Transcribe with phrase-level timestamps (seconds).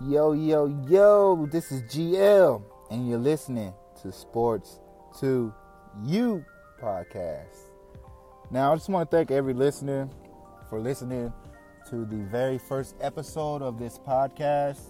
[0.00, 4.80] Yo, yo, yo, this is GL, and you're listening to Sports
[5.20, 5.54] to
[6.02, 6.44] You
[6.80, 7.70] podcast.
[8.50, 10.08] Now, I just want to thank every listener
[10.68, 11.32] for listening
[11.90, 14.80] to the very first episode of this podcast.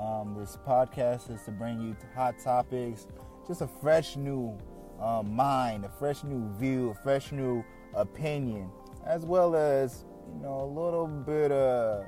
[0.00, 3.06] Um, this podcast is to bring you hot topics,
[3.46, 4.58] just a fresh new
[5.00, 7.62] um, mind, a fresh new view, a fresh new
[7.94, 8.70] opinion,
[9.06, 12.04] as well as, you know, a little bit of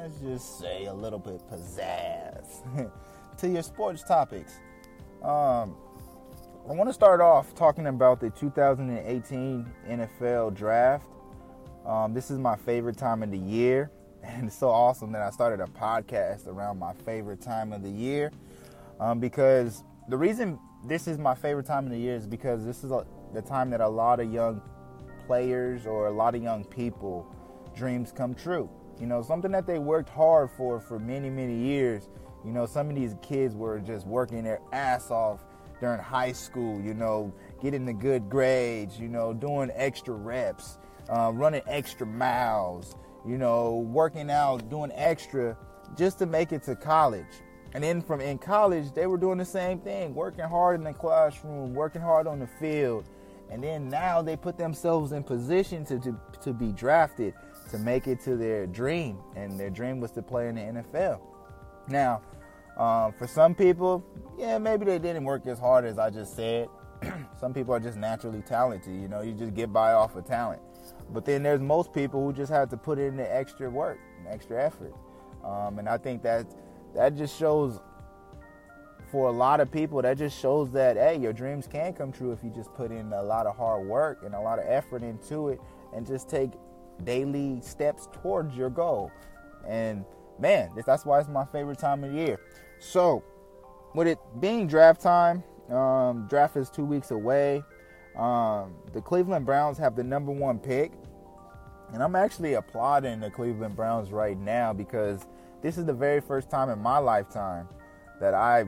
[0.00, 2.62] let's just say a little bit pizzazz
[3.36, 4.54] to your sports topics.
[5.22, 5.76] Um,
[6.66, 11.06] I want to start off talking about the 2018 NFL Draft.
[11.84, 13.90] Um, this is my favorite time of the year,
[14.24, 17.90] and it's so awesome that I started a podcast around my favorite time of the
[17.90, 18.32] year.
[19.00, 22.84] Um, because the reason this is my favorite time of the year is because this
[22.84, 24.62] is a, the time that a lot of young
[25.26, 27.26] players or a lot of young people
[27.76, 28.70] dreams come true.
[29.00, 32.08] You know, something that they worked hard for for many, many years.
[32.44, 35.44] You know, some of these kids were just working their ass off
[35.80, 41.32] during high school, you know, getting the good grades, you know, doing extra reps, uh,
[41.34, 42.94] running extra miles,
[43.26, 45.56] you know, working out, doing extra
[45.96, 47.42] just to make it to college.
[47.72, 50.92] And then from in college, they were doing the same thing, working hard in the
[50.92, 53.04] classroom, working hard on the field.
[53.50, 57.34] And then now they put themselves in position to, to, to be drafted
[57.70, 61.20] to make it to their dream, and their dream was to play in the NFL.
[61.88, 62.22] Now,
[62.76, 64.04] um, for some people,
[64.38, 66.68] yeah, maybe they didn't work as hard as I just said.
[67.40, 70.60] some people are just naturally talented, you know, you just get by off of talent.
[71.12, 74.28] But then there's most people who just have to put in the extra work, and
[74.28, 74.94] extra effort.
[75.44, 76.46] Um, and I think that
[76.94, 77.80] that just shows
[79.10, 82.32] for a lot of people that just shows that hey your dreams can come true
[82.32, 85.02] if you just put in a lot of hard work and a lot of effort
[85.02, 85.60] into it
[85.94, 86.50] and just take
[87.04, 89.10] daily steps towards your goal.
[89.66, 90.04] And
[90.38, 92.40] man, that's why it's my favorite time of year.
[92.78, 93.22] So,
[93.94, 97.62] with it being draft time, um, draft is two weeks away.
[98.16, 100.92] Um, the Cleveland Browns have the number one pick.
[101.92, 105.26] And I'm actually applauding the Cleveland Browns right now because
[105.62, 107.68] this is the very first time in my lifetime
[108.20, 108.66] that I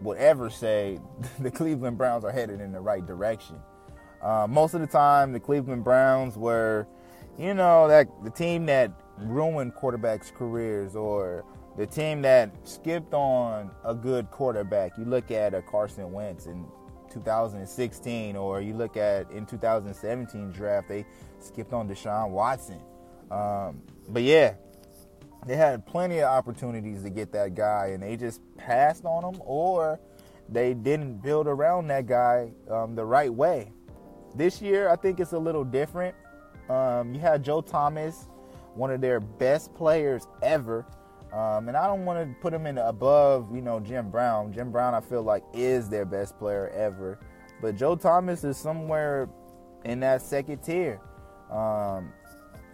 [0.00, 0.98] would ever say
[1.38, 3.56] the Cleveland Browns are headed in the right direction.
[4.22, 6.86] Uh, most of the time, the Cleveland Browns were
[7.38, 11.44] you know, that the team that ruined quarterbacks' careers or
[11.76, 14.96] the team that skipped on a good quarterback.
[14.96, 16.64] You look at a Carson Wentz in
[17.10, 21.04] 2016, or you look at in 2017 draft, they
[21.40, 22.80] skipped on Deshaun Watson.
[23.30, 24.54] Um, but yeah,
[25.46, 29.40] they had plenty of opportunities to get that guy, and they just passed on him,
[29.44, 29.98] or
[30.48, 33.72] they didn't build around that guy um, the right way.
[34.36, 36.14] This year, I think it's a little different.
[36.68, 38.28] Um, you had Joe Thomas,
[38.74, 40.86] one of their best players ever.
[41.32, 44.52] Um, and I don't want to put him in above, you know, Jim Brown.
[44.52, 47.18] Jim Brown, I feel like, is their best player ever.
[47.60, 49.28] But Joe Thomas is somewhere
[49.84, 51.00] in that second tier.
[51.50, 52.12] Um,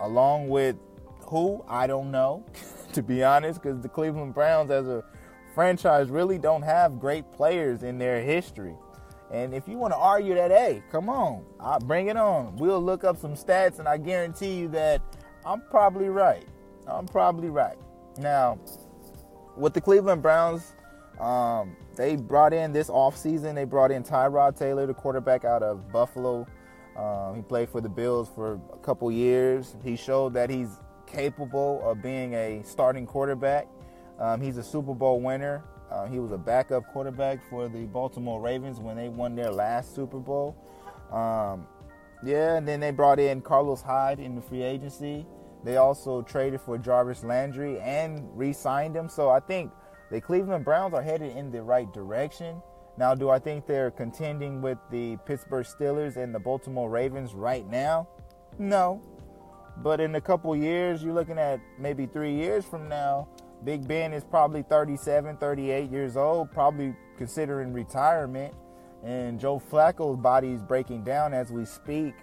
[0.00, 0.76] along with
[1.24, 2.44] who, I don't know,
[2.92, 5.04] to be honest, because the Cleveland Browns as a
[5.54, 8.74] franchise really don't have great players in their history.
[9.32, 12.56] And if you want to argue that, hey, come on, I'll bring it on.
[12.56, 15.00] We'll look up some stats, and I guarantee you that
[15.46, 16.44] I'm probably right.
[16.86, 17.78] I'm probably right.
[18.18, 18.58] Now,
[19.56, 20.74] with the Cleveland Browns,
[21.20, 25.92] um, they brought in this offseason, they brought in Tyrod Taylor, the quarterback out of
[25.92, 26.46] Buffalo.
[26.96, 29.76] Um, he played for the Bills for a couple years.
[29.84, 33.68] He showed that he's capable of being a starting quarterback.
[34.18, 35.62] Um, he's a Super Bowl winner.
[35.90, 39.94] Uh, he was a backup quarterback for the Baltimore Ravens when they won their last
[39.94, 40.56] Super Bowl.
[41.10, 41.66] Um,
[42.22, 45.26] yeah, and then they brought in Carlos Hyde in the free agency.
[45.64, 49.08] They also traded for Jarvis Landry and re-signed him.
[49.08, 49.72] So I think
[50.10, 52.62] the Cleveland Browns are headed in the right direction.
[52.96, 57.68] Now, do I think they're contending with the Pittsburgh Steelers and the Baltimore Ravens right
[57.68, 58.08] now?
[58.58, 59.00] No.
[59.78, 63.28] But in a couple years, you're looking at maybe three years from now,
[63.64, 68.54] Big Ben is probably 37, 38 years old, probably considering retirement.
[69.04, 72.14] And Joe Flacco's body is breaking down as we speak.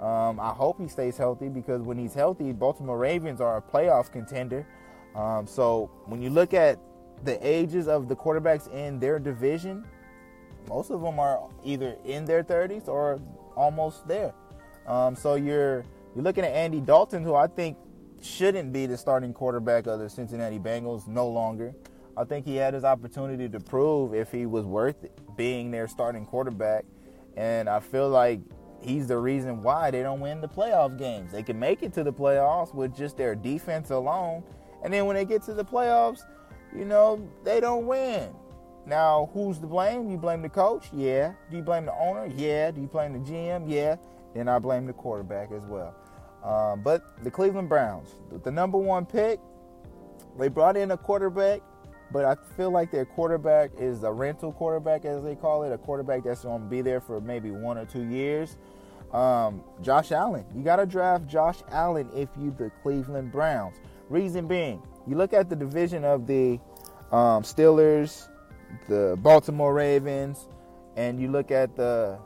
[0.00, 4.10] Um, I hope he stays healthy because when he's healthy, Baltimore Ravens are a playoff
[4.10, 4.66] contender.
[5.14, 6.78] Um, so when you look at
[7.24, 9.84] the ages of the quarterbacks in their division,
[10.68, 13.20] most of them are either in their 30s or
[13.56, 14.34] almost there.
[14.86, 15.84] Um, so you're
[16.14, 17.76] you're looking at Andy Dalton, who I think
[18.24, 21.74] shouldn't be the starting quarterback of the Cincinnati Bengals no longer.
[22.16, 24.96] I think he had his opportunity to prove if he was worth
[25.36, 26.84] being their starting quarterback.
[27.36, 28.40] And I feel like
[28.82, 31.32] he's the reason why they don't win the playoff games.
[31.32, 34.44] They can make it to the playoffs with just their defense alone
[34.84, 36.20] And then when they get to the playoffs,
[36.76, 38.34] you know, they don't win.
[38.86, 40.10] Now, who's to blame?
[40.10, 40.88] You blame the coach?
[40.92, 41.34] Yeah.
[41.50, 42.26] Do you blame the owner?
[42.26, 42.72] Yeah.
[42.72, 43.64] Do you blame the GM?
[43.68, 43.96] Yeah.
[44.34, 45.94] Then I blame the quarterback as well.
[46.42, 48.08] Um, but the Cleveland Browns,
[48.42, 49.38] the number one pick,
[50.38, 51.60] they brought in a quarterback,
[52.10, 55.78] but I feel like their quarterback is a rental quarterback, as they call it, a
[55.78, 58.56] quarterback that's going to be there for maybe one or two years.
[59.12, 63.76] Um, Josh Allen, you got to draft Josh Allen if you the Cleveland Browns.
[64.08, 66.58] Reason being, you look at the division of the
[67.12, 68.28] um, Steelers,
[68.88, 70.48] the Baltimore Ravens,
[70.96, 72.18] and you look at the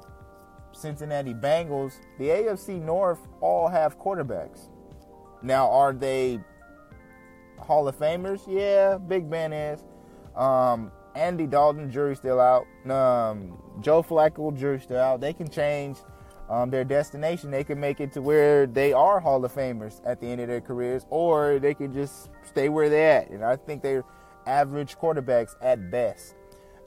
[0.76, 4.68] Cincinnati Bengals, the AFC North all have quarterbacks.
[5.42, 6.40] Now, are they
[7.58, 8.42] Hall of Famers?
[8.46, 9.82] Yeah, Big Ben is.
[10.34, 12.66] Um, Andy Dalton, jury still out.
[12.90, 15.20] Um, Joe Flacco, jury still out.
[15.20, 15.98] They can change
[16.50, 17.50] um, their destination.
[17.50, 20.48] They can make it to where they are Hall of Famers at the end of
[20.48, 23.30] their careers, or they can just stay where they're at.
[23.30, 24.04] And I think they're
[24.46, 26.34] average quarterbacks at best.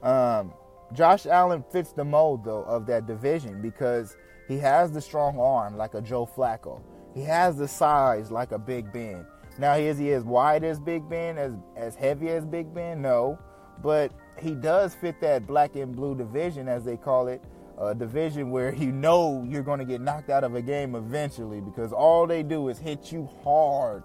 [0.02, 0.52] Um,
[0.92, 4.16] Josh Allen fits the mold though of that division because
[4.48, 6.80] he has the strong arm like a Joe Flacco.
[7.14, 9.24] He has the size like a Big Ben.
[9.58, 13.02] Now is he as wide as Big Ben, as as heavy as Big Ben?
[13.02, 13.38] No,
[13.82, 17.42] but he does fit that black and blue division as they call it,
[17.78, 21.60] a division where you know you're going to get knocked out of a game eventually
[21.60, 24.02] because all they do is hit you hard.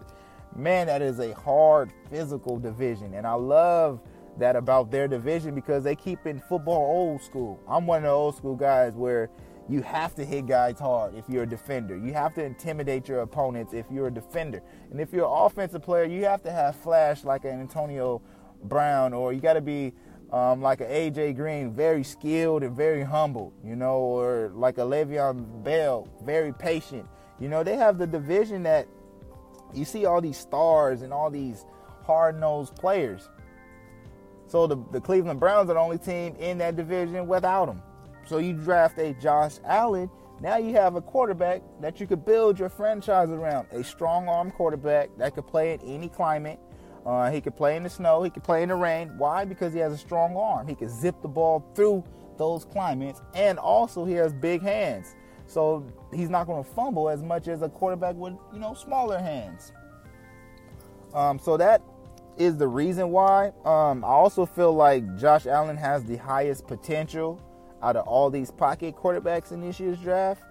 [0.55, 3.99] Man, that is a hard physical division, and I love
[4.37, 7.59] that about their division because they keep in football old school.
[7.67, 9.29] I'm one of the old school guys where
[9.67, 11.97] you have to hit guys hard if you're a defender.
[11.97, 14.61] You have to intimidate your opponents if you're a defender.
[14.91, 18.21] And if you're an offensive player, you have to have flash like an Antonio
[18.63, 19.93] Brown or you got to be
[20.31, 24.81] um, like an AJ Green, very skilled and very humble, you know, or like a
[24.81, 27.07] Le'Veon Bell, very patient.
[27.39, 28.87] You know, they have the division that
[29.73, 31.65] you see all these stars and all these
[32.03, 33.29] hard nosed players.
[34.47, 37.81] So the, the Cleveland Browns are the only team in that division without him.
[38.27, 40.09] So you draft a Josh Allen.
[40.41, 43.67] Now you have a quarterback that you could build your franchise around.
[43.71, 46.59] A strong arm quarterback that could play in any climate.
[47.05, 48.23] Uh, he could play in the snow.
[48.23, 49.11] He could play in the rain.
[49.17, 49.45] Why?
[49.45, 50.67] Because he has a strong arm.
[50.67, 52.03] He could zip the ball through
[52.37, 55.15] those climates, and also he has big hands.
[55.47, 59.19] So he's not going to fumble as much as a quarterback with you know smaller
[59.19, 59.71] hands.
[61.13, 61.81] Um, so that
[62.37, 63.51] is the reason why.
[63.65, 67.41] Um, I also feel like Josh Allen has the highest potential
[67.81, 70.43] out of all these pocket quarterbacks in this year's draft.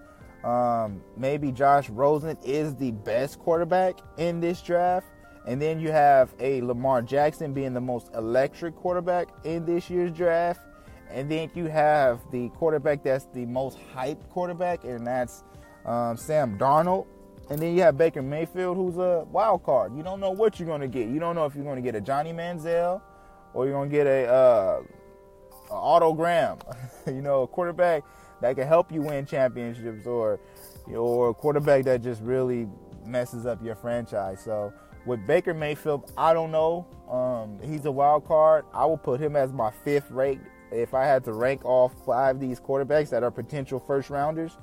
[0.45, 5.07] Um, maybe Josh Rosen is the best quarterback in this draft.
[5.47, 10.13] And then you have a Lamar Jackson being the most electric quarterback in this year's
[10.13, 10.61] draft.
[11.11, 15.45] And then you have the quarterback that's the most hyped quarterback, and that's
[15.85, 17.07] um, Sam Darnold.
[17.51, 19.95] And then you have Baker Mayfield, who's a wild card.
[19.97, 21.09] You don't know what you're going to get.
[21.09, 23.03] You don't know if you're going to get a Johnny Manziel
[23.53, 24.83] or you're going to get a, uh,
[25.71, 25.75] a
[27.07, 28.03] you know, a quarterback
[28.41, 30.41] that can help you win championships, or
[30.93, 32.69] or a quarterback that just really
[33.05, 34.43] messes up your franchise.
[34.45, 34.73] So
[35.07, 36.87] with Baker Mayfield, I don't know.
[37.09, 38.65] Um, he's a wild card.
[38.73, 42.37] I will put him as my fifth rate if I had to rank all five
[42.37, 44.57] of these quarterbacks that are potential first rounders.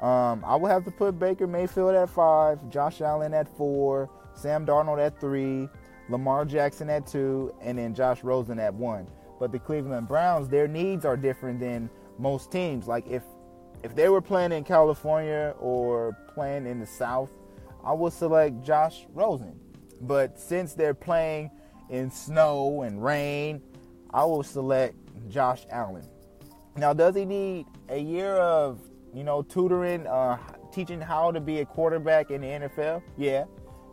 [0.00, 4.66] Um, I would have to put Baker Mayfield at five, Josh Allen at four, Sam
[4.66, 5.68] Darnold at three,
[6.08, 9.08] Lamar Jackson at two, and then Josh Rosen at one.
[9.40, 12.86] But the Cleveland Browns, their needs are different than most teams.
[12.86, 13.22] Like if
[13.82, 17.30] if they were playing in California or playing in the South,
[17.84, 19.58] I would select Josh Rosen.
[20.02, 21.50] But since they're playing
[21.88, 23.62] in snow and rain,
[24.12, 24.96] I will select
[25.28, 26.06] Josh Allen.
[26.76, 28.80] Now, does he need a year of
[29.16, 30.36] you know, tutoring, uh,
[30.70, 33.02] teaching how to be a quarterback in the NFL?
[33.16, 33.44] Yeah.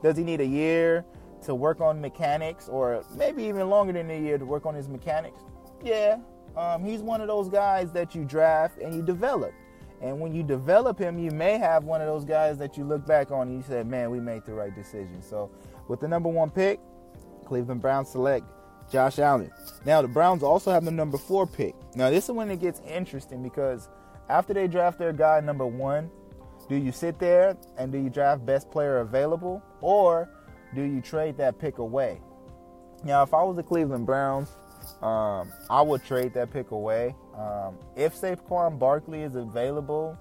[0.04, 1.06] Does he need a year
[1.46, 4.90] to work on mechanics or maybe even longer than a year to work on his
[4.90, 5.42] mechanics?
[5.82, 6.18] Yeah.
[6.58, 9.54] Um, he's one of those guys that you draft and you develop.
[10.02, 13.06] And when you develop him, you may have one of those guys that you look
[13.06, 15.22] back on and you say, man, we made the right decision.
[15.22, 15.50] So
[15.88, 16.82] with the number one pick,
[17.46, 18.46] Cleveland Browns select
[18.92, 19.52] Josh Allen.
[19.86, 21.76] Now, the Browns also have the number four pick.
[21.96, 23.88] Now, this is when it gets interesting because–
[24.30, 26.10] after they draft their guy number one,
[26.70, 30.30] do you sit there and do you draft best player available or
[30.74, 32.22] do you trade that pick away?
[33.04, 34.56] Now, if I was the Cleveland Browns,
[35.02, 37.16] um, I would trade that pick away.
[37.38, 40.18] Um, if Saquon Barkley is available,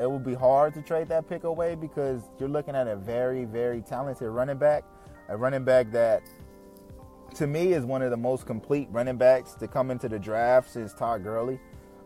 [0.00, 3.44] it would be hard to trade that pick away because you're looking at a very,
[3.44, 4.84] very talented running back,
[5.28, 6.22] a running back that,
[7.36, 10.70] to me, is one of the most complete running backs to come into the draft
[10.70, 11.58] since Todd Gurley.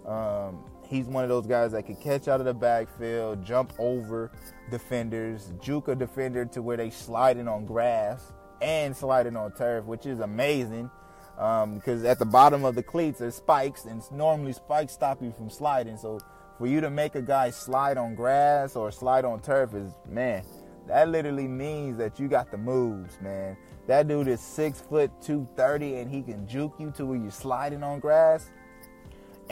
[0.06, 4.30] Um, He's one of those guys that can catch out of the backfield, jump over
[4.70, 8.30] defenders, juke a defender to where they sliding on grass,
[8.60, 10.90] and sliding on turf, which is amazing.
[11.38, 15.32] Um, because at the bottom of the cleats there's spikes, and normally spikes stop you
[15.32, 15.96] from sliding.
[15.96, 16.20] So
[16.58, 20.44] for you to make a guy slide on grass or slide on turf is man,
[20.88, 23.56] that literally means that you got the moves, man.
[23.86, 27.30] That dude is six foot two thirty, and he can juke you to where you're
[27.30, 28.50] sliding on grass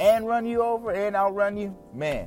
[0.00, 1.76] and run you over and outrun you.
[1.94, 2.26] Man,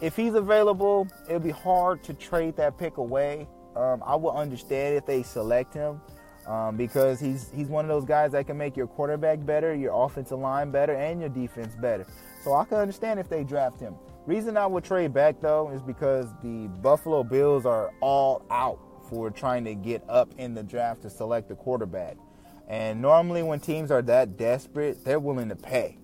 [0.00, 3.46] if he's available, it'll be hard to trade that pick away.
[3.76, 6.00] Um, I will understand if they select him
[6.46, 10.04] um, because he's he's one of those guys that can make your quarterback better, your
[10.04, 12.06] offensive line better, and your defense better.
[12.42, 13.94] So I can understand if they draft him.
[14.26, 19.30] Reason I would trade back though is because the Buffalo Bills are all out for
[19.30, 22.16] trying to get up in the draft to select a quarterback.
[22.68, 25.98] And normally, when teams are that desperate, they're willing to pay.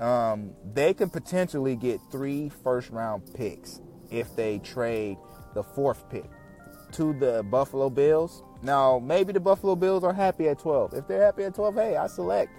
[0.00, 3.80] Um, they could potentially get three first round picks
[4.10, 5.18] if they trade
[5.54, 6.24] the fourth pick
[6.92, 8.42] to the Buffalo Bills.
[8.62, 10.94] Now, maybe the Buffalo Bills are happy at 12.
[10.94, 12.50] If they're happy at 12, hey, I select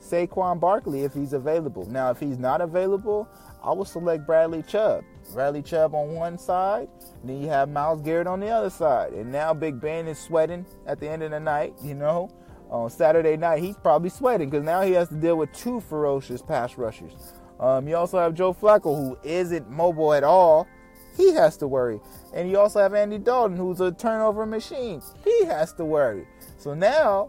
[0.00, 1.86] Saquon Barkley if he's available.
[1.86, 3.28] Now, if he's not available,
[3.62, 5.04] I will select Bradley Chubb.
[5.32, 6.88] Bradley Chubb on one side,
[7.24, 9.12] then you have Myles Garrett on the other side.
[9.12, 12.30] And now Big Ben is sweating at the end of the night, you know.
[12.72, 16.40] On Saturday night, he's probably sweating because now he has to deal with two ferocious
[16.40, 17.34] pass rushers.
[17.60, 20.66] Um, you also have Joe Flacco, who isn't mobile at all.
[21.14, 22.00] He has to worry.
[22.32, 25.02] And you also have Andy Dalton, who's a turnover machine.
[25.22, 26.26] He has to worry.
[26.56, 27.28] So now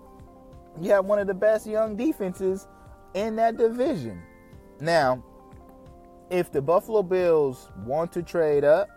[0.82, 2.68] you have one of the best young defenses
[3.14, 4.22] in that division.
[4.80, 5.22] Now,
[6.30, 8.88] if the Buffalo Bills want to trade up,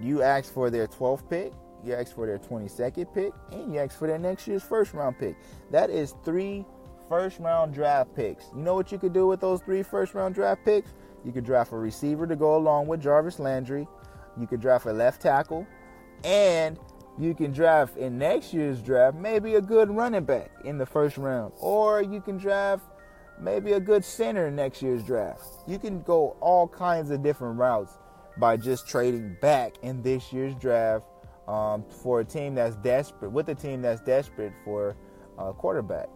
[0.00, 1.52] you ask for their 12th pick,
[1.84, 5.18] you ask for their 22nd pick, and you ask for their next year's first round
[5.18, 5.36] pick.
[5.70, 6.64] That is three
[7.08, 8.46] first round draft picks.
[8.54, 10.92] You know what you could do with those three first round draft picks?
[11.24, 13.86] You could draft a receiver to go along with Jarvis Landry.
[14.38, 15.66] You could draft a left tackle.
[16.24, 16.78] And
[17.18, 21.16] you can draft in next year's draft maybe a good running back in the first
[21.16, 21.52] round.
[21.58, 22.84] Or you can draft
[23.40, 25.42] maybe a good center in next year's draft.
[25.66, 27.92] You can go all kinds of different routes
[28.38, 31.06] by just trading back in this year's draft
[31.48, 34.96] um, for a team that's desperate, with a team that's desperate for
[35.38, 36.08] a quarterback.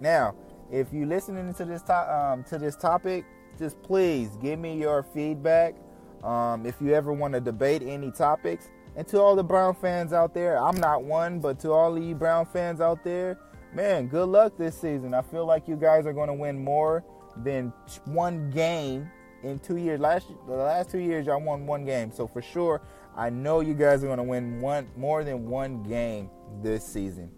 [0.00, 0.34] Now,
[0.70, 3.24] if you're listening to this to- um, to this topic,
[3.58, 5.74] just please give me your feedback.
[6.22, 10.12] Um, if you ever want to debate any topics, and to all the Brown fans
[10.12, 13.38] out there, I'm not one, but to all of you Brown fans out there,
[13.74, 15.14] man, good luck this season.
[15.14, 17.04] I feel like you guys are going to win more
[17.44, 17.72] than
[18.06, 19.10] one game
[19.42, 20.00] in two years.
[20.00, 22.80] Last the last two years, y'all won one game, so for sure,
[23.16, 26.28] I know you guys are going to win one more than one game
[26.62, 27.30] this season.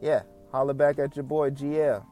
[0.00, 2.04] Yeah, holla back at your boy GL.